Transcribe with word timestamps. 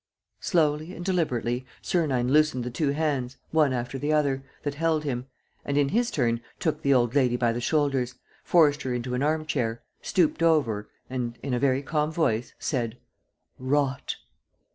Slowly 0.39 0.95
and 0.95 1.05
deliberately 1.05 1.63
Sernine 1.83 2.31
loosened 2.33 2.63
the 2.63 2.71
two 2.71 2.89
hands, 2.89 3.37
one 3.51 3.71
after 3.71 3.99
the 3.99 4.11
other, 4.11 4.41
that 4.63 4.73
held 4.73 5.03
him, 5.03 5.27
and 5.63 5.77
in 5.77 5.89
his 5.89 6.09
turn, 6.09 6.41
took 6.59 6.81
the 6.81 6.91
old 6.91 7.13
lady 7.13 7.35
by 7.37 7.51
the 7.51 7.61
shoulders, 7.61 8.15
forced 8.43 8.81
her 8.81 8.95
into 8.95 9.13
an 9.13 9.21
arm 9.21 9.45
chair, 9.45 9.83
stooped 10.01 10.41
over 10.41 10.89
and, 11.07 11.37
in 11.43 11.53
a 11.53 11.59
very 11.59 11.83
calm 11.83 12.11
voice, 12.11 12.55
said: 12.57 12.97
"Rot!" 13.59 14.15